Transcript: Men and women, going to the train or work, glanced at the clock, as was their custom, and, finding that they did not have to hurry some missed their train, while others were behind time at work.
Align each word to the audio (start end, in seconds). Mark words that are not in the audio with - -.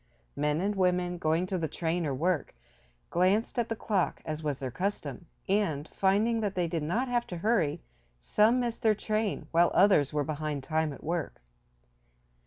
Men 0.35 0.61
and 0.61 0.73
women, 0.75 1.19
going 1.19 1.45
to 1.45 1.59
the 1.59 1.67
train 1.67 2.07
or 2.07 2.15
work, 2.15 2.55
glanced 3.11 3.59
at 3.59 3.69
the 3.69 3.75
clock, 3.75 4.19
as 4.25 4.41
was 4.41 4.57
their 4.57 4.71
custom, 4.71 5.27
and, 5.47 5.87
finding 5.89 6.39
that 6.39 6.55
they 6.55 6.67
did 6.67 6.81
not 6.81 7.07
have 7.07 7.27
to 7.27 7.37
hurry 7.37 7.83
some 8.19 8.59
missed 8.59 8.81
their 8.81 8.95
train, 8.95 9.45
while 9.51 9.69
others 9.75 10.11
were 10.11 10.23
behind 10.23 10.63
time 10.63 10.91
at 10.91 11.03
work. 11.03 11.39